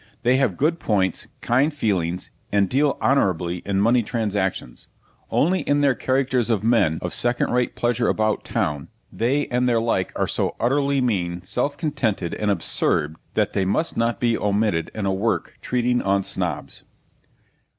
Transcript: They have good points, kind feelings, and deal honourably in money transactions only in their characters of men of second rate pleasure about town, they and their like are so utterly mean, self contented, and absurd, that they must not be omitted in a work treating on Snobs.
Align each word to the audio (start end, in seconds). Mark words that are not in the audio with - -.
They 0.23 0.37
have 0.37 0.57
good 0.57 0.79
points, 0.79 1.27
kind 1.41 1.71
feelings, 1.71 2.31
and 2.51 2.67
deal 2.67 2.97
honourably 2.99 3.57
in 3.67 3.79
money 3.79 4.01
transactions 4.01 4.87
only 5.29 5.59
in 5.59 5.81
their 5.81 5.93
characters 5.93 6.49
of 6.49 6.63
men 6.63 6.97
of 7.03 7.13
second 7.13 7.51
rate 7.51 7.75
pleasure 7.75 8.07
about 8.07 8.43
town, 8.43 8.87
they 9.13 9.45
and 9.49 9.69
their 9.69 9.79
like 9.79 10.11
are 10.15 10.27
so 10.27 10.55
utterly 10.59 11.01
mean, 11.01 11.43
self 11.43 11.77
contented, 11.77 12.33
and 12.33 12.49
absurd, 12.49 13.15
that 13.35 13.53
they 13.53 13.63
must 13.63 13.95
not 13.95 14.19
be 14.19 14.35
omitted 14.35 14.89
in 14.95 15.05
a 15.05 15.13
work 15.13 15.59
treating 15.61 16.01
on 16.01 16.23
Snobs. 16.23 16.81